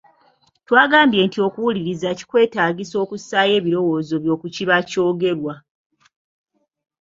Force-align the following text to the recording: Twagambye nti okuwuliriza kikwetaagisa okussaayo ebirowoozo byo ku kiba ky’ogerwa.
Twagambye 0.67 1.21
nti 1.27 1.37
okuwuliriza 1.47 2.07
kikwetaagisa 2.17 2.95
okussaayo 3.03 3.53
ebirowoozo 3.59 4.15
byo 4.23 4.35
ku 4.41 4.47
kiba 4.55 4.77
ky’ogerwa. 4.89 5.53